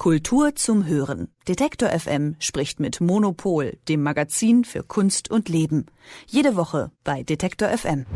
Kultur 0.00 0.54
zum 0.54 0.86
Hören. 0.86 1.28
Detektor 1.46 1.90
FM 1.90 2.34
spricht 2.38 2.80
mit 2.80 3.02
Monopol, 3.02 3.76
dem 3.86 4.02
Magazin 4.02 4.64
für 4.64 4.82
Kunst 4.82 5.30
und 5.30 5.50
Leben. 5.50 5.84
Jede 6.26 6.56
Woche 6.56 6.90
bei 7.04 7.22
Detektor 7.22 7.68
FM. 7.68 8.06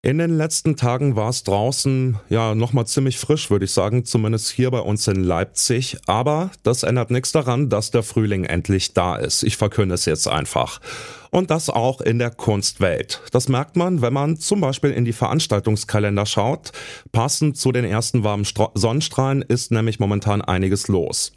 In 0.00 0.16
den 0.16 0.34
letzten 0.38 0.76
Tagen 0.76 1.14
war 1.14 1.28
es 1.28 1.44
draußen 1.44 2.16
ja 2.30 2.54
nochmal 2.54 2.86
ziemlich 2.86 3.18
frisch, 3.18 3.50
würde 3.50 3.66
ich 3.66 3.72
sagen, 3.72 4.06
zumindest 4.06 4.48
hier 4.48 4.70
bei 4.70 4.80
uns 4.80 5.06
in 5.08 5.22
Leipzig. 5.22 5.98
Aber 6.06 6.52
das 6.62 6.84
ändert 6.84 7.10
nichts 7.10 7.32
daran, 7.32 7.68
dass 7.68 7.90
der 7.90 8.02
Frühling 8.02 8.44
endlich 8.44 8.94
da 8.94 9.16
ist. 9.16 9.42
Ich 9.42 9.58
verkünde 9.58 9.94
es 9.94 10.06
jetzt 10.06 10.26
einfach. 10.26 10.80
Und 11.30 11.50
das 11.50 11.70
auch 11.70 12.00
in 12.00 12.18
der 12.18 12.30
Kunstwelt. 12.30 13.22
Das 13.32 13.48
merkt 13.48 13.76
man, 13.76 14.02
wenn 14.02 14.12
man 14.12 14.36
zum 14.38 14.60
Beispiel 14.60 14.90
in 14.90 15.04
die 15.04 15.12
Veranstaltungskalender 15.12 16.26
schaut. 16.26 16.72
Passend 17.12 17.56
zu 17.56 17.72
den 17.72 17.84
ersten 17.84 18.24
warmen 18.24 18.46
Sonnenstrahlen 18.74 19.42
ist 19.42 19.70
nämlich 19.70 20.00
momentan 20.00 20.42
einiges 20.42 20.88
los. 20.88 21.32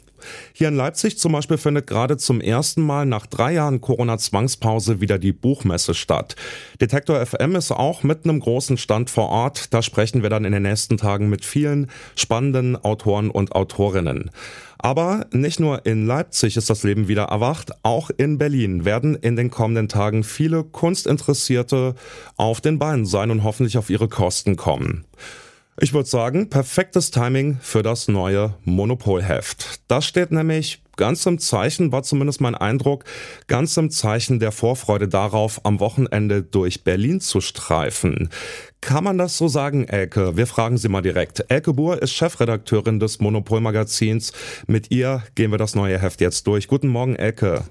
Hier 0.52 0.68
in 0.68 0.76
Leipzig 0.76 1.18
zum 1.18 1.32
Beispiel 1.32 1.58
findet 1.58 1.86
gerade 1.86 2.16
zum 2.16 2.40
ersten 2.40 2.82
Mal 2.82 3.06
nach 3.06 3.26
drei 3.26 3.52
Jahren 3.54 3.80
Corona-Zwangspause 3.80 5.00
wieder 5.00 5.18
die 5.18 5.32
Buchmesse 5.32 5.94
statt. 5.94 6.36
Detektor 6.80 7.24
FM 7.24 7.56
ist 7.56 7.70
auch 7.70 8.02
mit 8.02 8.24
einem 8.24 8.40
großen 8.40 8.76
Stand 8.76 9.10
vor 9.10 9.28
Ort. 9.28 9.72
Da 9.74 9.82
sprechen 9.82 10.22
wir 10.22 10.30
dann 10.30 10.44
in 10.44 10.52
den 10.52 10.62
nächsten 10.62 10.96
Tagen 10.96 11.28
mit 11.28 11.44
vielen 11.44 11.90
spannenden 12.16 12.76
Autoren 12.76 13.30
und 13.30 13.52
Autorinnen. 13.54 14.30
Aber 14.82 15.26
nicht 15.30 15.60
nur 15.60 15.86
in 15.86 16.06
Leipzig 16.06 16.56
ist 16.56 16.68
das 16.68 16.82
Leben 16.82 17.06
wieder 17.06 17.24
erwacht, 17.24 17.70
auch 17.84 18.10
in 18.10 18.36
Berlin 18.36 18.84
werden 18.84 19.14
in 19.14 19.36
den 19.36 19.48
kommenden 19.48 19.88
Tagen 19.88 20.24
viele 20.24 20.64
Kunstinteressierte 20.64 21.94
auf 22.36 22.60
den 22.60 22.80
Beinen 22.80 23.06
sein 23.06 23.30
und 23.30 23.44
hoffentlich 23.44 23.78
auf 23.78 23.90
ihre 23.90 24.08
Kosten 24.08 24.56
kommen. 24.56 25.04
Ich 25.80 25.94
würde 25.94 26.08
sagen, 26.08 26.50
perfektes 26.50 27.10
Timing 27.10 27.58
für 27.60 27.82
das 27.82 28.06
neue 28.06 28.54
Monopolheft. 28.64 29.80
Das 29.88 30.04
steht 30.04 30.30
nämlich 30.30 30.82
ganz 30.96 31.24
im 31.24 31.38
Zeichen, 31.38 31.92
war 31.92 32.02
zumindest 32.02 32.42
mein 32.42 32.54
Eindruck, 32.54 33.04
ganz 33.48 33.78
im 33.78 33.90
Zeichen 33.90 34.38
der 34.38 34.52
Vorfreude 34.52 35.08
darauf, 35.08 35.64
am 35.64 35.80
Wochenende 35.80 36.42
durch 36.42 36.84
Berlin 36.84 37.20
zu 37.20 37.40
streifen. 37.40 38.28
Kann 38.82 39.02
man 39.02 39.16
das 39.16 39.38
so 39.38 39.48
sagen, 39.48 39.88
Elke? 39.88 40.36
Wir 40.36 40.46
fragen 40.46 40.76
Sie 40.76 40.90
mal 40.90 41.00
direkt. 41.00 41.46
Elke 41.48 41.72
Buhr 41.72 42.02
ist 42.02 42.12
Chefredakteurin 42.12 43.00
des 43.00 43.20
Monopolmagazins. 43.20 44.32
Mit 44.66 44.90
ihr 44.90 45.22
gehen 45.34 45.52
wir 45.52 45.58
das 45.58 45.74
neue 45.74 45.98
Heft 45.98 46.20
jetzt 46.20 46.46
durch. 46.46 46.68
Guten 46.68 46.88
Morgen, 46.88 47.16
Elke. 47.16 47.64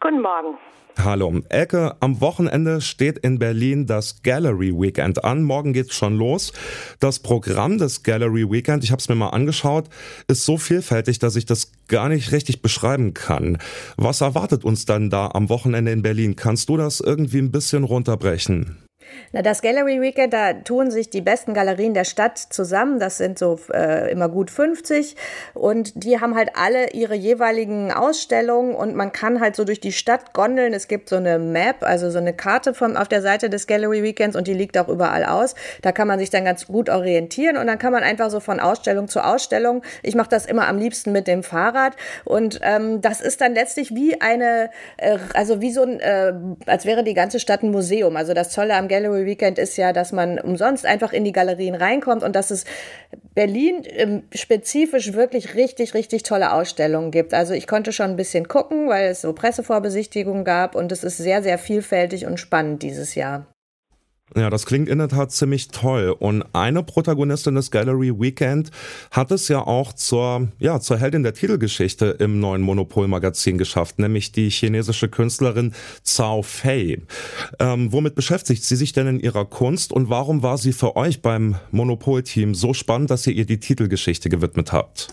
Guten 0.00 0.22
Morgen. 0.22 0.56
Hallo. 0.96 1.40
Elke, 1.48 1.96
am 2.00 2.20
Wochenende 2.20 2.80
steht 2.80 3.18
in 3.18 3.38
Berlin 3.38 3.86
das 3.86 4.22
Gallery 4.22 4.72
Weekend 4.72 5.24
an. 5.24 5.42
Morgen 5.42 5.72
geht's 5.72 5.94
schon 5.94 6.16
los. 6.16 6.52
Das 7.00 7.18
Programm 7.18 7.78
des 7.78 8.04
Gallery 8.04 8.50
Weekend, 8.50 8.84
ich 8.84 8.92
habe 8.92 9.00
es 9.00 9.08
mir 9.08 9.16
mal 9.16 9.30
angeschaut, 9.30 9.88
ist 10.28 10.44
so 10.44 10.56
vielfältig, 10.56 11.18
dass 11.18 11.36
ich 11.36 11.46
das 11.46 11.72
gar 11.88 12.08
nicht 12.08 12.32
richtig 12.32 12.62
beschreiben 12.62 13.12
kann. 13.12 13.58
Was 13.96 14.20
erwartet 14.20 14.64
uns 14.64 14.86
dann 14.86 15.10
da 15.10 15.30
am 15.34 15.48
Wochenende 15.48 15.90
in 15.90 16.02
Berlin? 16.02 16.36
Kannst 16.36 16.68
du 16.68 16.76
das 16.76 17.00
irgendwie 17.00 17.38
ein 17.38 17.50
bisschen 17.50 17.84
runterbrechen? 17.84 18.83
Na, 19.32 19.42
das 19.42 19.62
Gallery 19.62 20.00
Weekend, 20.00 20.32
da 20.32 20.52
tun 20.52 20.90
sich 20.90 21.10
die 21.10 21.20
besten 21.20 21.54
Galerien 21.54 21.94
der 21.94 22.04
Stadt 22.04 22.38
zusammen. 22.38 22.98
Das 22.98 23.18
sind 23.18 23.38
so 23.38 23.58
äh, 23.72 24.10
immer 24.10 24.28
gut 24.28 24.50
50 24.50 25.16
und 25.54 26.04
die 26.04 26.20
haben 26.20 26.34
halt 26.36 26.50
alle 26.54 26.90
ihre 26.90 27.14
jeweiligen 27.14 27.92
Ausstellungen 27.92 28.74
und 28.74 28.94
man 28.94 29.12
kann 29.12 29.40
halt 29.40 29.56
so 29.56 29.64
durch 29.64 29.80
die 29.80 29.92
Stadt 29.92 30.32
gondeln. 30.32 30.72
Es 30.72 30.88
gibt 30.88 31.08
so 31.08 31.16
eine 31.16 31.38
Map, 31.38 31.82
also 31.82 32.10
so 32.10 32.18
eine 32.18 32.32
Karte 32.32 32.74
von, 32.74 32.96
auf 32.96 33.08
der 33.08 33.22
Seite 33.22 33.50
des 33.50 33.66
Gallery 33.66 34.02
Weekends 34.02 34.36
und 34.36 34.46
die 34.46 34.54
liegt 34.54 34.78
auch 34.78 34.88
überall 34.88 35.24
aus. 35.24 35.54
Da 35.82 35.92
kann 35.92 36.08
man 36.08 36.18
sich 36.18 36.30
dann 36.30 36.44
ganz 36.44 36.66
gut 36.66 36.88
orientieren 36.88 37.56
und 37.56 37.66
dann 37.66 37.78
kann 37.78 37.92
man 37.92 38.02
einfach 38.02 38.30
so 38.30 38.40
von 38.40 38.60
Ausstellung 38.60 39.08
zu 39.08 39.20
Ausstellung. 39.20 39.82
Ich 40.02 40.14
mache 40.14 40.28
das 40.28 40.46
immer 40.46 40.68
am 40.68 40.78
liebsten 40.78 41.12
mit 41.12 41.26
dem 41.26 41.42
Fahrrad 41.42 41.96
und 42.24 42.60
ähm, 42.62 43.00
das 43.00 43.20
ist 43.20 43.40
dann 43.40 43.54
letztlich 43.54 43.94
wie 43.94 44.20
eine, 44.20 44.70
äh, 44.96 45.18
also 45.34 45.60
wie 45.60 45.72
so 45.72 45.82
ein, 45.82 46.00
äh, 46.00 46.32
als 46.66 46.86
wäre 46.86 47.04
die 47.04 47.14
ganze 47.14 47.40
Stadt 47.40 47.62
ein 47.62 47.70
Museum. 47.70 48.16
Also 48.16 48.32
das 48.32 48.54
Tolle 48.54 48.74
am 48.74 48.88
Gallery 48.88 48.93
Gallery 48.94 49.26
Weekend 49.26 49.58
ist 49.58 49.76
ja, 49.76 49.92
dass 49.92 50.12
man 50.12 50.38
umsonst 50.38 50.86
einfach 50.86 51.12
in 51.12 51.24
die 51.24 51.32
Galerien 51.32 51.74
reinkommt 51.74 52.22
und 52.22 52.36
dass 52.36 52.52
es 52.52 52.64
Berlin 53.34 53.82
ähm, 53.88 54.22
spezifisch 54.32 55.14
wirklich 55.14 55.56
richtig, 55.56 55.94
richtig 55.94 56.22
tolle 56.22 56.52
Ausstellungen 56.52 57.10
gibt. 57.10 57.34
Also 57.34 57.54
ich 57.54 57.66
konnte 57.66 57.92
schon 57.92 58.10
ein 58.10 58.16
bisschen 58.16 58.46
gucken, 58.46 58.88
weil 58.88 59.08
es 59.08 59.22
so 59.22 59.32
Pressevorbesichtigungen 59.32 60.44
gab 60.44 60.76
und 60.76 60.92
es 60.92 61.02
ist 61.02 61.16
sehr, 61.16 61.42
sehr 61.42 61.58
vielfältig 61.58 62.24
und 62.24 62.38
spannend 62.38 62.84
dieses 62.84 63.16
Jahr. 63.16 63.46
Ja, 64.36 64.50
das 64.50 64.64
klingt 64.64 64.88
in 64.88 64.98
der 64.98 65.08
Tat 65.08 65.32
ziemlich 65.32 65.68
toll. 65.68 66.14
Und 66.18 66.44
eine 66.54 66.82
Protagonistin 66.82 67.54
des 67.54 67.70
Gallery 67.70 68.10
Weekend 68.18 68.70
hat 69.10 69.30
es 69.30 69.48
ja 69.48 69.60
auch 69.64 69.92
zur, 69.92 70.48
ja, 70.58 70.80
zur 70.80 70.96
Heldin 70.96 71.22
der 71.22 71.34
Titelgeschichte 71.34 72.06
im 72.06 72.40
neuen 72.40 72.62
Monopol-Magazin 72.62 73.58
geschafft, 73.58 73.98
nämlich 73.98 74.32
die 74.32 74.48
chinesische 74.48 75.08
Künstlerin 75.08 75.72
Cao 76.04 76.42
Fei. 76.42 77.02
Ähm, 77.60 77.92
womit 77.92 78.14
beschäftigt 78.14 78.64
sie 78.64 78.76
sich 78.76 78.92
denn 78.92 79.06
in 79.06 79.20
ihrer 79.20 79.44
Kunst 79.44 79.92
und 79.92 80.08
warum 80.08 80.42
war 80.42 80.58
sie 80.58 80.72
für 80.72 80.96
euch 80.96 81.22
beim 81.22 81.56
Monopol-Team 81.70 82.54
so 82.54 82.72
spannend, 82.74 83.10
dass 83.10 83.26
ihr 83.26 83.34
ihr 83.34 83.46
die 83.46 83.60
Titelgeschichte 83.60 84.30
gewidmet 84.30 84.72
habt? 84.72 85.12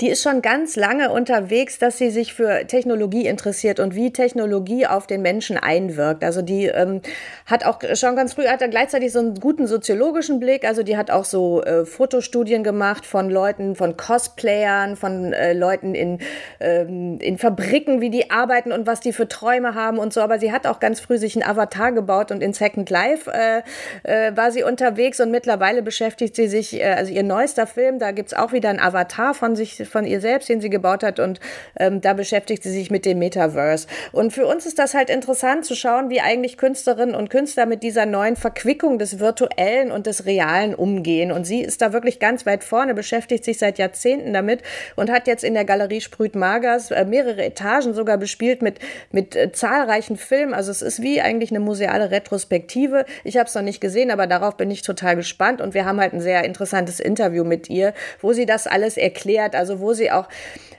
Die 0.00 0.10
ist 0.10 0.22
schon 0.22 0.42
ganz 0.42 0.76
lange 0.76 1.10
unterwegs, 1.10 1.80
dass 1.80 1.98
sie 1.98 2.10
sich 2.10 2.32
für 2.32 2.66
Technologie 2.68 3.26
interessiert 3.26 3.80
und 3.80 3.96
wie 3.96 4.12
Technologie 4.12 4.86
auf 4.86 5.08
den 5.08 5.22
Menschen 5.22 5.56
einwirkt. 5.56 6.22
Also 6.22 6.40
die 6.40 6.66
ähm, 6.66 7.00
hat 7.46 7.64
auch 7.64 7.80
schon 7.94 8.14
ganz 8.14 8.34
früh, 8.34 8.46
hat 8.46 8.62
er 8.62 8.68
gleichzeitig 8.68 9.10
so 9.10 9.18
einen 9.18 9.34
guten 9.34 9.66
soziologischen 9.66 10.38
Blick. 10.38 10.64
Also 10.64 10.84
die 10.84 10.96
hat 10.96 11.10
auch 11.10 11.24
so 11.24 11.64
äh, 11.64 11.84
Fotostudien 11.84 12.62
gemacht 12.62 13.06
von 13.06 13.28
Leuten, 13.28 13.74
von 13.74 13.96
Cosplayern, 13.96 14.94
von 14.94 15.32
äh, 15.32 15.52
Leuten 15.52 15.96
in, 15.96 16.20
ähm, 16.60 17.18
in 17.20 17.36
Fabriken, 17.36 18.00
wie 18.00 18.10
die 18.10 18.30
arbeiten 18.30 18.70
und 18.70 18.86
was 18.86 19.00
die 19.00 19.12
für 19.12 19.26
Träume 19.26 19.74
haben 19.74 19.98
und 19.98 20.12
so. 20.12 20.20
Aber 20.20 20.38
sie 20.38 20.52
hat 20.52 20.68
auch 20.68 20.78
ganz 20.78 21.00
früh 21.00 21.18
sich 21.18 21.34
einen 21.34 21.44
Avatar 21.44 21.90
gebaut 21.90 22.30
und 22.30 22.40
in 22.40 22.52
Second 22.52 22.88
Life 22.88 23.28
äh, 23.32 23.62
äh, 24.04 24.36
war 24.36 24.52
sie 24.52 24.62
unterwegs 24.62 25.18
und 25.18 25.32
mittlerweile 25.32 25.82
beschäftigt 25.82 26.36
sie 26.36 26.46
sich, 26.46 26.80
äh, 26.80 26.84
also 26.84 27.12
ihr 27.12 27.24
neuester 27.24 27.66
Film, 27.66 27.98
da 27.98 28.12
gibt's 28.12 28.32
auch 28.32 28.52
wieder 28.52 28.68
einen 28.68 28.78
Avatar 28.78 29.34
von 29.34 29.56
sich 29.56 29.87
von 29.88 30.04
ihr 30.04 30.20
selbst, 30.20 30.48
den 30.48 30.60
sie 30.60 30.70
gebaut 30.70 31.02
hat 31.02 31.20
und 31.20 31.40
ähm, 31.78 32.00
da 32.00 32.12
beschäftigt 32.12 32.62
sie 32.62 32.70
sich 32.70 32.90
mit 32.90 33.04
dem 33.04 33.18
Metaverse. 33.18 33.86
Und 34.12 34.32
für 34.32 34.46
uns 34.46 34.66
ist 34.66 34.78
das 34.78 34.94
halt 34.94 35.10
interessant 35.10 35.64
zu 35.64 35.74
schauen, 35.74 36.10
wie 36.10 36.20
eigentlich 36.20 36.56
Künstlerinnen 36.56 37.14
und 37.14 37.30
Künstler 37.30 37.66
mit 37.66 37.82
dieser 37.82 38.06
neuen 38.06 38.36
Verquickung 38.36 38.98
des 38.98 39.18
Virtuellen 39.18 39.90
und 39.90 40.06
des 40.06 40.26
Realen 40.26 40.74
umgehen. 40.74 41.32
Und 41.32 41.44
sie 41.44 41.60
ist 41.60 41.82
da 41.82 41.92
wirklich 41.92 42.20
ganz 42.20 42.46
weit 42.46 42.64
vorne, 42.64 42.94
beschäftigt 42.94 43.44
sich 43.44 43.58
seit 43.58 43.78
Jahrzehnten 43.78 44.32
damit 44.32 44.62
und 44.96 45.10
hat 45.10 45.26
jetzt 45.26 45.44
in 45.44 45.54
der 45.54 45.64
Galerie 45.64 46.00
Sprüht 46.00 46.34
Magers 46.34 46.90
äh, 46.90 47.04
mehrere 47.04 47.44
Etagen 47.44 47.94
sogar 47.94 48.18
bespielt 48.18 48.62
mit, 48.62 48.78
mit 49.10 49.36
äh, 49.36 49.52
zahlreichen 49.52 50.16
Filmen. 50.16 50.54
Also 50.54 50.70
es 50.70 50.82
ist 50.82 51.02
wie 51.02 51.20
eigentlich 51.20 51.50
eine 51.50 51.60
museale 51.60 52.10
Retrospektive. 52.10 53.04
Ich 53.24 53.36
habe 53.36 53.48
es 53.48 53.54
noch 53.54 53.62
nicht 53.62 53.80
gesehen, 53.80 54.10
aber 54.10 54.26
darauf 54.26 54.56
bin 54.56 54.70
ich 54.70 54.82
total 54.82 55.16
gespannt. 55.16 55.60
Und 55.60 55.74
wir 55.74 55.84
haben 55.84 56.00
halt 56.00 56.12
ein 56.12 56.20
sehr 56.20 56.44
interessantes 56.44 57.00
Interview 57.00 57.44
mit 57.44 57.68
ihr, 57.70 57.94
wo 58.20 58.32
sie 58.32 58.46
das 58.46 58.66
alles 58.66 58.96
erklärt, 58.96 59.54
also 59.54 59.77
wo 59.78 59.92
sie 59.92 60.10
auch 60.10 60.28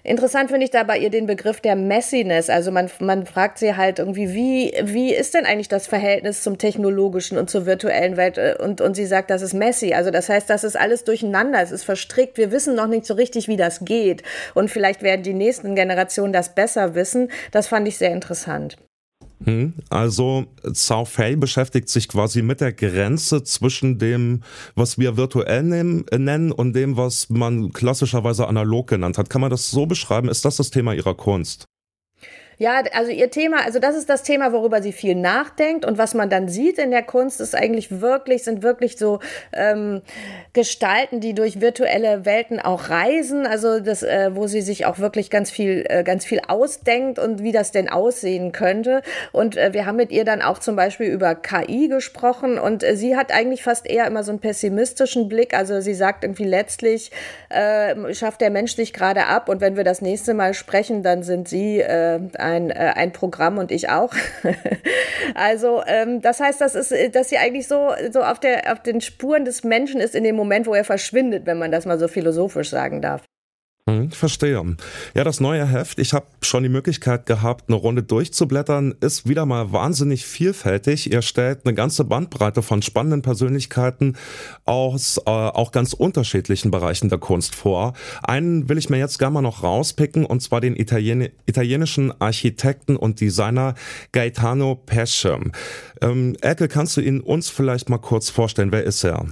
Interessant 0.04 0.50
finde 0.50 0.64
ich 0.64 0.72
da 0.72 0.84
bei 0.84 0.98
ihr 0.98 1.10
den 1.10 1.26
Begriff 1.26 1.60
der 1.60 1.76
Messiness. 1.76 2.50
Also 2.50 2.72
man, 2.72 2.90
man 3.00 3.26
fragt 3.26 3.60
sie 3.60 3.76
halt 3.76 4.00
irgendwie, 4.00 4.34
wie, 4.34 4.74
wie 4.82 5.14
ist 5.14 5.34
denn 5.34 5.46
eigentlich 5.46 5.68
das 5.68 5.88
Verhältnis 5.88 6.42
zum 6.42 6.58
technologischen 6.58 7.38
und 7.38 7.50
zur 7.50 7.66
virtuellen 7.66 8.16
Welt? 8.16 8.40
Und, 8.60 8.82
und 8.82 8.96
sie 8.96 9.06
sagt, 9.06 9.30
das 9.30 9.42
ist 9.42 9.54
messy. 9.54 9.94
Also 9.94 10.10
das 10.10 10.30
heißt, 10.30 10.50
das 10.50 10.64
ist 10.64 10.78
alles 10.78 11.04
durcheinander, 11.04 11.62
es 11.62 11.72
ist 11.72 11.84
verstrickt. 11.84 12.38
Wir 12.38 12.52
wissen 12.52 12.76
noch 12.76 12.88
nicht 12.88 13.06
so 13.06 13.14
richtig, 13.14 13.48
wie 13.48 13.58
das 13.58 13.84
geht. 13.84 14.24
Und 14.56 14.72
vielleicht 14.72 15.04
werden 15.04 15.24
die 15.24 15.34
nächsten 15.34 15.76
Generationen 15.76 16.32
das 16.32 16.56
besser 16.56 16.96
wissen. 16.96 17.30
Das 17.52 17.68
fand 17.68 17.88
ich 17.88 17.98
sehr 17.98 18.12
interessant. 18.12 18.78
Hm, 19.44 19.74
also 19.90 20.48
Cao 20.74 21.06
Fei 21.06 21.36
beschäftigt 21.36 21.90
sich 21.90 22.08
quasi 22.10 22.42
mit 22.42 22.60
der 22.60 22.74
Grenze 22.74 23.44
zwischen 23.44 23.98
dem, 23.98 24.44
was 24.76 24.98
wir 24.98 25.16
virtuell 25.16 25.64
nennen 25.64 26.52
und 26.52 26.74
dem, 26.74 26.98
was 26.98 27.30
man 27.30 27.72
klassischerweise 27.72 28.48
analog 28.48 28.88
genannt 28.88 29.18
hat. 29.18 29.30
Kann 29.30 29.42
man 29.42 29.50
das 29.50 29.72
so 29.72 29.86
beschreiben? 29.86 30.28
Ist 30.28 30.44
das 30.44 30.58
das 30.58 30.72
Thema 30.72 30.94
Ihrer 30.94 31.16
Kunst? 31.16 31.66
Ja, 32.60 32.84
also 32.92 33.10
ihr 33.10 33.32
Thema, 33.32 33.64
also 33.64 33.80
das 33.80 33.96
ist 33.96 34.10
das 34.10 34.22
Thema, 34.22 34.52
worüber 34.52 34.82
sie 34.82 34.92
viel 34.92 35.16
nachdenkt 35.16 35.86
und 35.86 35.98
was 35.98 36.14
man 36.14 36.30
dann 36.30 36.50
sieht 36.50 36.78
in 36.78 36.92
der 36.92 37.04
Kunst, 37.04 37.40
ist 37.40 37.56
eigentlich 37.56 38.02
wirklich, 38.02 38.44
sind 38.44 38.64
wirklich 38.64 38.98
so 38.98 39.20
ähm, 39.54 40.02
Gestalten, 40.52 41.22
die 41.22 41.34
durch 41.34 41.62
virtuelle 41.62 42.26
Welten 42.26 42.60
auch 42.60 42.90
reisen, 42.90 43.48
also 43.48 43.80
das, 43.80 44.04
äh, 44.04 44.32
wo 44.34 44.48
sie 44.48 44.60
sich 44.60 44.86
auch 44.86 45.00
wirklich 45.00 45.30
ganz 45.30 45.50
viel, 45.50 45.86
äh, 45.88 46.04
ganz 46.04 46.26
viel 46.26 46.42
ausdenkt 46.50 47.18
und 47.18 47.42
wie 47.42 47.54
das 47.54 47.72
denn 47.72 47.88
aussehen 47.88 48.52
könnte. 48.52 49.04
Und 49.32 49.56
äh, 49.56 49.72
wir 49.72 49.86
haben 49.86 49.96
mit 49.96 50.12
ihr 50.12 50.26
dann 50.26 50.42
auch 50.42 50.60
zum 50.60 50.76
Beispiel 50.76 51.08
über 51.08 51.36
KI 51.36 51.88
gesprochen 51.88 52.60
und 52.60 52.84
äh, 52.84 52.98
sie 52.98 53.16
hat 53.16 53.32
eigentlich 53.32 53.64
fast 53.64 53.90
eher 53.90 54.06
immer 54.06 54.24
so 54.24 54.32
einen 54.32 54.40
pessimistischen 54.40 55.30
Blick. 55.30 55.54
Also 55.54 55.80
sie 55.80 55.94
sagt 55.94 56.26
irgendwie 56.26 56.44
letztlich 56.44 57.12
äh, 57.48 58.14
schafft 58.14 58.42
der 58.42 58.50
Mensch 58.50 58.76
sich 58.76 58.92
gerade 58.92 59.28
ab 59.28 59.48
und 59.48 59.62
wenn 59.62 59.78
wir 59.78 59.86
das 59.86 60.02
nächste 60.02 60.34
Mal 60.34 60.54
sprechen, 60.54 61.04
dann 61.04 61.24
sind 61.24 61.48
sie 61.48 61.80
äh, 61.80 62.20
ein, 62.50 62.70
äh, 62.72 62.94
ein 62.96 63.12
Programm 63.12 63.58
und 63.58 63.72
ich 63.72 63.90
auch. 63.90 64.14
also 65.36 65.84
ähm, 65.88 66.22
das 66.22 66.40
heißt, 66.40 66.60
das 66.62 66.76
ist, 66.76 67.16
dass 67.16 67.30
sie 67.30 67.38
eigentlich 67.38 67.68
so, 67.68 67.92
so 68.12 68.22
auf, 68.22 68.40
der, 68.40 68.72
auf 68.72 68.82
den 68.82 69.02
Spuren 69.02 69.46
des 69.46 69.64
Menschen 69.64 70.02
ist 70.02 70.16
in 70.16 70.24
dem 70.24 70.36
Moment, 70.36 70.68
wo 70.68 70.74
er 70.74 70.84
verschwindet, 70.84 71.46
wenn 71.46 71.58
man 71.58 71.72
das 71.72 71.86
mal 71.86 72.00
so 72.00 72.08
philosophisch 72.08 72.70
sagen 72.70 73.02
darf. 73.02 73.24
Hm, 73.90 74.12
verstehe. 74.12 74.76
Ja, 75.16 75.24
das 75.24 75.40
neue 75.40 75.66
Heft, 75.66 76.00
ich 76.00 76.14
habe 76.14 76.28
schon 76.42 76.64
die 76.64 76.70
Möglichkeit 76.70 77.26
gehabt, 77.26 77.66
eine 77.68 77.76
Runde 77.76 78.04
durchzublättern, 78.04 78.96
ist 79.00 79.28
wieder 79.28 79.46
mal 79.46 79.72
wahnsinnig 79.72 80.26
vielfältig. 80.26 81.12
Ihr 81.12 81.22
stellt 81.22 81.66
eine 81.66 81.74
ganze 81.74 82.04
Bandbreite 82.04 82.62
von 82.62 82.82
spannenden 82.82 83.22
Persönlichkeiten 83.22 84.16
aus 84.66 85.18
äh, 85.18 85.30
auch 85.30 85.72
ganz 85.72 85.94
unterschiedlichen 85.94 86.72
Bereichen 86.72 87.10
der 87.10 87.18
Kunst 87.18 87.56
vor. 87.56 87.94
Einen 88.22 88.70
will 88.70 88.78
ich 88.78 88.90
mir 88.90 88.98
jetzt 88.98 89.18
gerne 89.18 89.34
mal 89.34 89.42
noch 89.42 89.64
rauspicken, 89.64 90.26
und 90.26 90.42
zwar 90.42 90.62
den 90.62 90.76
Italien 90.76 91.30
italienischen 91.46 92.14
Architekten 92.22 92.96
und 92.96 93.20
Designer 93.20 93.74
Gaetano 94.12 94.76
Pesce. 94.76 95.40
Ähm, 96.02 96.36
Elke, 96.42 96.68
kannst 96.68 96.96
du 96.98 97.02
ihn 97.02 97.22
uns 97.22 97.50
vielleicht 97.50 97.90
mal 97.90 97.98
kurz 97.98 98.30
vorstellen? 98.30 98.72
Wer 98.72 98.84
ist 98.84 99.04
er? 99.04 99.26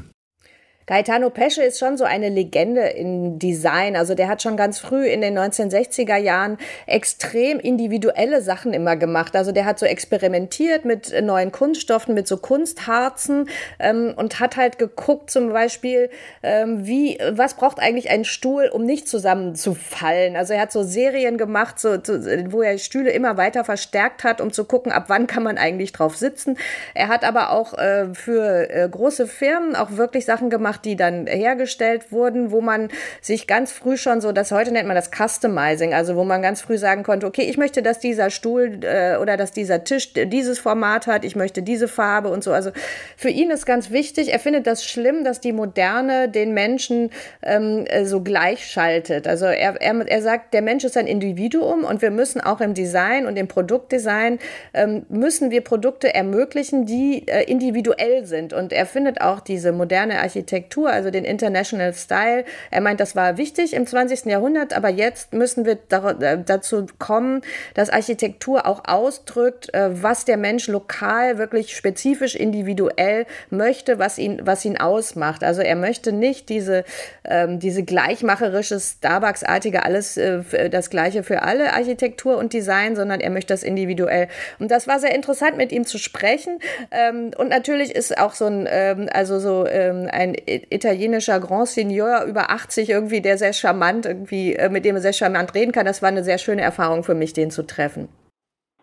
Gaetano 0.90 1.30
Pesce 1.30 1.64
ist 1.64 1.80
schon 1.80 1.98
so 1.98 2.06
eine 2.06 2.30
Legende 2.30 2.80
in 2.80 3.40
Design. 3.40 3.98
Also 3.98 4.16
der 4.16 4.30
hat 4.30 4.42
schon 4.42 4.56
ganz 4.56 4.80
früh 4.80 5.06
in 5.06 5.20
den 5.20 5.38
1960er 5.38 6.16
Jahren 6.16 6.58
extrem 6.86 7.60
individuelle 7.60 8.42
Sachen 8.42 8.72
immer 8.72 8.96
gemacht. 8.96 9.36
Also 9.36 9.52
der 9.52 9.66
hat 9.66 9.80
so 9.80 9.86
experimentiert 9.86 10.86
mit 10.86 11.14
neuen 11.22 11.52
Kunststoffen, 11.52 12.14
mit 12.14 12.26
so 12.26 12.38
Kunstharzen 12.38 13.50
ähm, 13.80 14.14
und 14.16 14.40
hat 14.40 14.56
halt 14.56 14.80
geguckt 14.80 15.30
zum 15.30 15.52
Beispiel, 15.52 16.10
ähm, 16.42 16.88
wie, 16.88 17.20
was 17.32 17.56
braucht 17.56 17.80
eigentlich 17.82 18.10
ein 18.10 18.24
Stuhl, 18.24 18.70
um 18.72 18.86
nicht 18.86 19.10
zusammenzufallen. 19.10 20.38
Also 20.38 20.54
er 20.54 20.62
hat 20.62 20.72
so 20.72 20.84
Serien 20.84 21.38
gemacht, 21.38 21.82
so, 21.82 21.98
wo 21.98 22.62
er 22.62 22.78
Stühle 22.78 23.12
immer 23.12 23.36
weiter 23.36 23.66
verstärkt 23.66 24.24
hat, 24.24 24.40
um 24.40 24.54
zu 24.54 24.64
gucken, 24.64 24.94
ab 24.94 25.06
wann 25.08 25.28
kann 25.28 25.44
man 25.44 25.58
eigentlich 25.58 25.92
drauf 25.92 26.16
sitzen. 26.16 26.58
Er 26.94 27.10
hat 27.10 27.26
aber 27.26 27.52
auch 27.52 27.78
äh, 27.78 28.14
für 28.14 28.70
äh, 28.70 28.88
große 28.88 29.28
Firmen 29.28 29.76
auch 29.76 29.98
wirklich 29.98 30.24
Sachen 30.24 30.50
gemacht, 30.50 30.77
gemacht, 30.78 30.86
die 30.86 30.96
dann 30.96 31.28
hergestellt 31.28 32.12
wurden, 32.12 32.52
wo 32.52 32.62
man 32.62 32.90
sich 33.22 33.48
ganz 33.48 33.72
früh 33.72 33.98
schon 33.98 34.22
so, 34.22 34.32
das 34.32 34.52
heute 34.52 34.72
nennt 34.72 34.88
man 34.88 34.96
das 34.96 35.12
Customizing, 35.12 35.94
also 35.94 36.16
wo 36.16 36.24
man 36.24 36.42
ganz 36.42 36.62
früh 36.62 36.78
sagen 36.78 37.04
konnte, 37.04 37.26
okay, 37.26 37.44
ich 37.44 37.58
möchte, 37.58 37.82
dass 37.82 38.00
dieser 38.00 38.30
Stuhl 38.30 38.80
äh, 38.84 39.18
oder 39.18 39.38
dass 39.38 39.52
dieser 39.52 39.84
Tisch 39.84 40.14
dieses 40.14 40.60
Format 40.60 41.08
hat, 41.08 41.26
ich 41.26 41.36
möchte 41.36 41.62
diese 41.62 41.88
Farbe 41.88 42.30
und 42.30 42.44
so. 42.44 42.52
Also 42.52 42.72
für 43.16 43.30
ihn 43.30 43.52
ist 43.52 43.66
ganz 43.66 43.92
wichtig, 43.92 44.32
er 44.32 44.40
findet 44.40 44.68
das 44.68 44.84
schlimm, 44.84 45.24
dass 45.24 45.40
die 45.40 45.54
Moderne 45.54 46.30
den 46.30 46.54
Menschen 46.54 47.12
ähm, 47.42 47.86
äh, 47.88 48.06
so 48.06 48.22
gleichschaltet. 48.22 49.28
Also 49.28 49.46
er, 49.46 49.82
er, 49.82 50.08
er 50.08 50.22
sagt, 50.22 50.54
der 50.54 50.62
Mensch 50.62 50.84
ist 50.84 50.98
ein 50.98 51.08
Individuum 51.08 51.84
und 51.84 52.02
wir 52.02 52.12
müssen 52.12 52.42
auch 52.42 52.62
im 52.62 52.74
Design 52.74 53.26
und 53.26 53.38
im 53.38 53.48
Produktdesign 53.48 54.40
ähm, 54.74 55.06
müssen 55.10 55.52
wir 55.52 55.62
Produkte 55.62 56.14
ermöglichen, 56.14 56.86
die 56.86 57.28
äh, 57.28 57.44
individuell 57.44 58.26
sind. 58.26 58.54
Und 58.54 58.74
er 58.74 58.86
findet 58.86 59.22
auch 59.22 59.40
diese 59.40 59.72
moderne 59.72 60.20
Architektur 60.20 60.67
Architektur, 60.68 60.90
also 60.90 61.12
den 61.12 61.26
International 61.26 61.94
Style. 61.94 62.44
Er 62.72 62.82
meint, 62.82 63.00
das 63.00 63.16
war 63.16 63.38
wichtig 63.38 63.74
im 63.74 63.88
20. 63.88 64.26
Jahrhundert, 64.26 64.74
aber 64.74 64.90
jetzt 64.90 65.34
müssen 65.34 65.66
wir 65.66 65.78
äh, 65.90 66.38
dazu 66.44 66.86
kommen, 67.00 67.42
dass 67.74 67.90
Architektur 67.90 68.66
auch 68.66 68.84
ausdrückt, 68.86 69.74
äh, 69.74 69.90
was 70.04 70.26
der 70.26 70.38
Mensch 70.38 70.68
lokal 70.68 71.38
wirklich 71.38 71.76
spezifisch 71.76 72.36
individuell 72.36 73.26
möchte, 73.50 74.00
was 74.00 74.18
ihn, 74.18 74.42
was 74.44 74.66
ihn 74.66 74.78
ausmacht. 74.78 75.44
Also 75.44 75.62
er 75.62 75.76
möchte 75.76 76.12
nicht 76.12 76.50
diese, 76.50 76.84
ähm, 77.24 77.60
diese 77.60 77.84
gleichmacherische, 77.84 78.80
Starbucks-artige, 78.80 79.84
alles 79.84 80.18
äh, 80.18 80.70
das 80.70 80.90
Gleiche 80.90 81.24
für 81.24 81.44
alle 81.44 81.74
Architektur 81.74 82.38
und 82.38 82.54
Design, 82.54 82.96
sondern 82.96 83.20
er 83.20 83.30
möchte 83.30 83.54
das 83.54 83.64
individuell. 83.64 84.28
Und 84.60 84.72
das 84.72 84.88
war 84.88 85.00
sehr 85.00 85.16
interessant, 85.16 85.58
mit 85.58 85.72
ihm 85.72 85.86
zu 85.86 85.98
sprechen. 85.98 86.60
Ähm, 86.92 87.32
und 87.38 87.50
natürlich 87.50 87.96
ist 87.96 88.18
auch 88.18 88.34
so 88.34 88.46
ein, 88.46 88.68
ähm, 88.70 89.10
also 89.14 89.40
so 89.40 89.64
ein 89.68 90.36
italienischer 90.70 91.40
Grand 91.40 91.68
Seigneur 91.68 92.24
über 92.26 92.50
80 92.50 92.90
irgendwie, 92.90 93.22
der 93.22 93.38
sehr 93.38 93.54
charmant 93.54 94.06
irgendwie, 94.06 94.56
äh, 94.56 94.70
mit 94.70 94.86
dem 94.86 94.96
er 94.96 95.02
sehr 95.02 95.14
charmant 95.14 95.54
reden 95.56 95.72
kann. 95.72 95.86
Das 95.86 96.02
war 96.02 96.10
eine 96.10 96.24
sehr 96.24 96.38
schöne 96.38 96.62
Erfahrung 96.62 97.04
für 97.04 97.16
mich, 97.16 97.34
den 97.34 97.52
zu 97.52 97.64
treffen. 97.64 98.08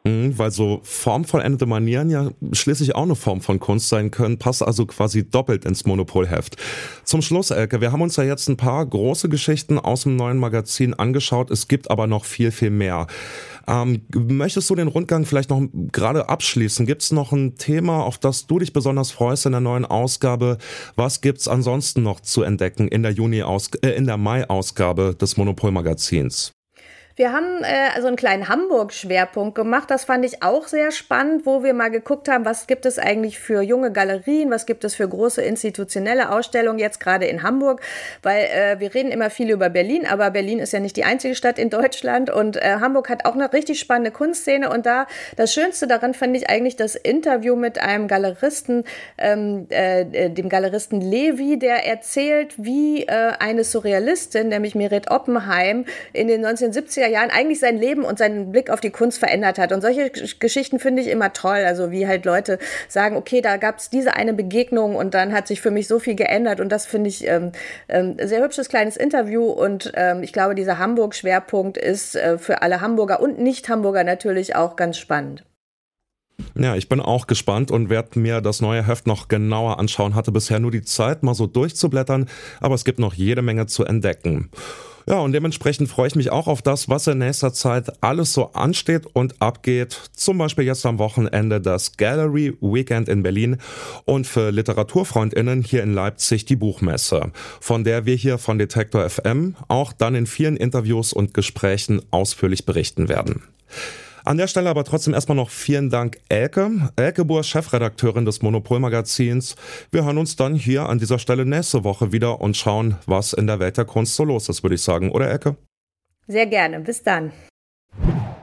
Mhm, 0.06 0.38
weil 0.38 0.50
so 0.50 0.80
formvollendete 0.82 1.64
Manieren 1.64 2.10
ja 2.10 2.30
schließlich 2.52 2.94
auch 2.94 3.04
eine 3.04 3.14
Form 3.14 3.40
von 3.40 3.58
Kunst 3.58 3.88
sein 3.88 4.10
können, 4.10 4.38
passt 4.38 4.62
also 4.62 4.84
quasi 4.84 5.28
doppelt 5.28 5.64
ins 5.64 5.86
Monopolheft. 5.86 6.56
Zum 7.04 7.22
Schluss, 7.22 7.50
Elke, 7.50 7.80
wir 7.80 7.90
haben 7.90 8.02
uns 8.02 8.16
ja 8.16 8.24
jetzt 8.24 8.48
ein 8.48 8.58
paar 8.58 8.84
große 8.84 9.30
Geschichten 9.30 9.78
aus 9.78 10.02
dem 10.02 10.16
neuen 10.16 10.36
Magazin 10.36 10.92
angeschaut, 10.92 11.50
es 11.50 11.68
gibt 11.68 11.90
aber 11.90 12.06
noch 12.06 12.26
viel, 12.26 12.50
viel 12.50 12.68
mehr. 12.68 13.06
Ähm, 13.66 14.02
möchtest 14.14 14.68
du 14.68 14.74
den 14.74 14.88
Rundgang 14.88 15.24
vielleicht 15.24 15.48
noch 15.48 15.62
gerade 15.72 16.28
abschließen? 16.28 16.84
Gibt 16.84 17.00
es 17.00 17.10
noch 17.10 17.32
ein 17.32 17.54
Thema, 17.54 18.02
auf 18.02 18.18
das 18.18 18.46
du 18.46 18.58
dich 18.58 18.74
besonders 18.74 19.10
freust 19.10 19.46
in 19.46 19.52
der 19.52 19.62
neuen 19.62 19.86
Ausgabe? 19.86 20.58
Was 20.96 21.22
gibt's 21.22 21.48
ansonsten 21.48 22.02
noch 22.02 22.20
zu 22.20 22.42
entdecken 22.42 22.88
in 22.88 23.02
der 23.02 23.12
Juni 23.12 23.40
äh, 23.40 23.88
in 23.88 24.04
der 24.04 24.18
Mai-Ausgabe 24.18 25.14
des 25.18 25.38
Monopol-Magazins? 25.38 26.52
Wir 27.16 27.32
haben 27.32 27.62
äh, 27.62 27.90
also 27.94 28.08
einen 28.08 28.16
kleinen 28.16 28.48
Hamburg-Schwerpunkt 28.48 29.54
gemacht. 29.54 29.88
Das 29.88 30.04
fand 30.04 30.24
ich 30.24 30.42
auch 30.42 30.66
sehr 30.66 30.90
spannend, 30.90 31.46
wo 31.46 31.62
wir 31.62 31.72
mal 31.72 31.90
geguckt 31.90 32.28
haben, 32.28 32.44
was 32.44 32.66
gibt 32.66 32.86
es 32.86 32.98
eigentlich 32.98 33.38
für 33.38 33.62
junge 33.62 33.92
Galerien, 33.92 34.50
was 34.50 34.66
gibt 34.66 34.82
es 34.82 34.96
für 34.96 35.08
große 35.08 35.40
institutionelle 35.40 36.32
Ausstellungen 36.32 36.80
jetzt 36.80 36.98
gerade 36.98 37.26
in 37.26 37.44
Hamburg, 37.44 37.82
weil 38.24 38.46
äh, 38.46 38.80
wir 38.80 38.92
reden 38.94 39.12
immer 39.12 39.30
viel 39.30 39.50
über 39.52 39.70
Berlin, 39.70 40.06
aber 40.06 40.32
Berlin 40.32 40.58
ist 40.58 40.72
ja 40.72 40.80
nicht 40.80 40.96
die 40.96 41.04
einzige 41.04 41.36
Stadt 41.36 41.56
in 41.56 41.70
Deutschland. 41.70 42.30
Und 42.30 42.56
äh, 42.56 42.78
Hamburg 42.80 43.08
hat 43.08 43.26
auch 43.26 43.34
eine 43.34 43.52
richtig 43.52 43.78
spannende 43.78 44.10
Kunstszene. 44.10 44.68
Und 44.68 44.84
da 44.84 45.06
das 45.36 45.54
Schönste 45.54 45.86
daran 45.86 46.14
fand 46.14 46.36
ich 46.36 46.50
eigentlich 46.50 46.74
das 46.74 46.96
Interview 46.96 47.54
mit 47.54 47.78
einem 47.78 48.08
Galeristen, 48.08 48.82
ähm, 49.18 49.68
äh, 49.70 50.00
äh 50.00 50.30
dem 50.30 50.48
Galeristen 50.48 51.00
Levi, 51.00 51.60
der 51.60 51.86
erzählt, 51.86 52.54
wie 52.56 53.04
äh, 53.04 53.34
eine 53.38 53.62
Surrealistin, 53.62 54.48
nämlich 54.48 54.74
Meret 54.74 55.12
Oppenheim, 55.12 55.84
in 56.12 56.26
den 56.26 56.44
1970er 56.44 57.03
90er 57.04 57.08
Jahren 57.08 57.30
eigentlich 57.30 57.60
sein 57.60 57.78
Leben 57.78 58.04
und 58.04 58.18
seinen 58.18 58.52
Blick 58.52 58.70
auf 58.70 58.80
die 58.80 58.90
Kunst 58.90 59.18
verändert 59.18 59.58
hat. 59.58 59.72
Und 59.72 59.80
solche 59.80 60.10
Geschichten 60.10 60.78
finde 60.78 61.02
ich 61.02 61.08
immer 61.08 61.32
toll. 61.32 61.64
Also 61.66 61.90
wie 61.90 62.06
halt 62.06 62.24
Leute 62.24 62.58
sagen, 62.88 63.16
okay, 63.16 63.40
da 63.40 63.56
gab 63.56 63.78
es 63.78 63.90
diese 63.90 64.14
eine 64.14 64.34
Begegnung 64.34 64.96
und 64.96 65.14
dann 65.14 65.32
hat 65.32 65.46
sich 65.46 65.60
für 65.60 65.70
mich 65.70 65.88
so 65.88 65.98
viel 65.98 66.14
geändert. 66.14 66.60
Und 66.60 66.70
das 66.70 66.86
finde 66.86 67.08
ich 67.08 67.26
ähm, 67.26 67.52
ähm, 67.88 68.16
sehr 68.22 68.42
hübsches 68.42 68.68
kleines 68.68 68.96
Interview. 68.96 69.44
Und 69.44 69.92
ähm, 69.94 70.22
ich 70.22 70.32
glaube, 70.32 70.54
dieser 70.54 70.78
Hamburg-Schwerpunkt 70.78 71.76
ist 71.76 72.16
äh, 72.16 72.38
für 72.38 72.62
alle 72.62 72.80
Hamburger 72.80 73.20
und 73.20 73.38
Nicht-Hamburger 73.38 74.04
natürlich 74.04 74.56
auch 74.56 74.76
ganz 74.76 74.98
spannend. 74.98 75.44
Ja, 76.56 76.74
ich 76.74 76.88
bin 76.88 77.00
auch 77.00 77.28
gespannt 77.28 77.70
und 77.70 77.90
werde 77.90 78.18
mir 78.18 78.40
das 78.40 78.60
neue 78.60 78.84
Heft 78.84 79.06
noch 79.06 79.28
genauer 79.28 79.78
anschauen. 79.78 80.16
Hatte 80.16 80.32
bisher 80.32 80.58
nur 80.58 80.72
die 80.72 80.82
Zeit, 80.82 81.22
mal 81.22 81.34
so 81.34 81.46
durchzublättern, 81.46 82.28
aber 82.60 82.74
es 82.74 82.84
gibt 82.84 82.98
noch 82.98 83.14
jede 83.14 83.40
Menge 83.40 83.66
zu 83.66 83.84
entdecken. 83.84 84.50
Ja, 85.06 85.18
und 85.18 85.32
dementsprechend 85.32 85.88
freue 85.88 86.08
ich 86.08 86.14
mich 86.14 86.30
auch 86.30 86.46
auf 86.46 86.62
das, 86.62 86.88
was 86.88 87.06
in 87.06 87.18
nächster 87.18 87.52
Zeit 87.52 88.02
alles 88.02 88.32
so 88.32 88.52
ansteht 88.52 89.06
und 89.12 89.40
abgeht. 89.40 90.00
Zum 90.12 90.38
Beispiel 90.38 90.64
jetzt 90.64 90.86
am 90.86 90.98
Wochenende 90.98 91.60
das 91.60 91.96
Gallery 91.96 92.56
Weekend 92.60 93.08
in 93.08 93.22
Berlin 93.22 93.58
und 94.06 94.26
für 94.26 94.50
LiteraturfreundInnen 94.50 95.62
hier 95.62 95.82
in 95.82 95.92
Leipzig 95.92 96.46
die 96.46 96.56
Buchmesse, 96.56 97.32
von 97.60 97.84
der 97.84 98.06
wir 98.06 98.14
hier 98.14 98.38
von 98.38 98.58
Detektor 98.58 99.08
FM 99.08 99.56
auch 99.68 99.92
dann 99.92 100.14
in 100.14 100.26
vielen 100.26 100.56
Interviews 100.56 101.12
und 101.12 101.34
Gesprächen 101.34 102.00
ausführlich 102.10 102.64
berichten 102.64 103.08
werden. 103.08 103.42
An 104.24 104.38
der 104.38 104.46
Stelle 104.46 104.70
aber 104.70 104.84
trotzdem 104.84 105.12
erstmal 105.12 105.36
noch 105.36 105.50
vielen 105.50 105.90
Dank, 105.90 106.18
Elke. 106.30 106.90
Elke 106.96 107.26
Bohr, 107.26 107.44
Chefredakteurin 107.44 108.24
des 108.24 108.40
Monopol-Magazins. 108.40 109.54
Wir 109.92 110.04
hören 110.04 110.16
uns 110.16 110.34
dann 110.34 110.54
hier 110.54 110.88
an 110.88 110.98
dieser 110.98 111.18
Stelle 111.18 111.44
nächste 111.44 111.84
Woche 111.84 112.10
wieder 112.10 112.40
und 112.40 112.56
schauen, 112.56 112.96
was 113.04 113.34
in 113.34 113.46
der 113.46 113.60
Welt 113.60 113.76
der 113.76 113.84
Kunst 113.84 114.16
so 114.16 114.24
los 114.24 114.48
ist, 114.48 114.62
würde 114.62 114.76
ich 114.76 114.82
sagen. 114.82 115.10
Oder 115.10 115.28
Elke? 115.28 115.56
Sehr 116.26 116.46
gerne. 116.46 116.80
Bis 116.80 117.02
dann. 117.02 117.32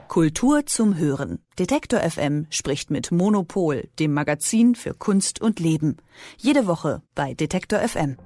Kultur 0.06 0.66
zum 0.66 0.98
Hören. 0.98 1.40
Detektor 1.58 1.98
FM 1.98 2.46
spricht 2.50 2.92
mit 2.92 3.10
Monopol, 3.10 3.88
dem 3.98 4.12
Magazin 4.12 4.76
für 4.76 4.94
Kunst 4.94 5.40
und 5.40 5.58
Leben. 5.58 5.96
Jede 6.36 6.68
Woche 6.68 7.02
bei 7.16 7.34
Detektor 7.34 7.80
FM. 7.80 8.18